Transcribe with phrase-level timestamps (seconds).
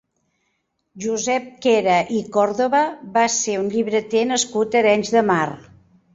[1.03, 2.81] Josep Quera i Còrdoba
[3.19, 5.41] va ser un llibreter nascut a Arenys de Mar.